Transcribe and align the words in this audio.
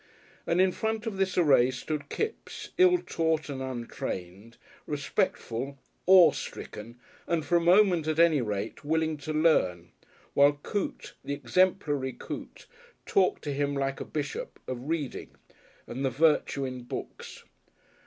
And 0.47 0.59
in 0.59 0.71
front 0.71 1.05
of 1.05 1.17
this 1.17 1.37
array 1.37 1.69
stood 1.69 2.09
Kipps, 2.09 2.69
ill 2.79 2.97
taught 3.05 3.49
and 3.49 3.61
untrained, 3.61 4.57
respectful, 4.87 5.77
awestricken 6.07 6.99
and, 7.27 7.45
for 7.45 7.55
a 7.55 7.61
moment 7.61 8.07
at 8.07 8.17
any 8.17 8.41
rate, 8.41 8.83
willing 8.83 9.15
to 9.17 9.31
learn, 9.31 9.91
while 10.33 10.53
Coote, 10.63 11.13
the 11.23 11.33
exemplary 11.33 12.13
Coote, 12.13 12.65
talked 13.05 13.43
to 13.43 13.53
him 13.53 13.75
like 13.75 13.99
a 13.99 14.03
bishop 14.05 14.59
of 14.67 14.89
reading 14.89 15.35
and 15.85 16.03
the 16.03 16.09
virtue 16.09 16.65
in 16.65 16.81
books. 16.81 17.43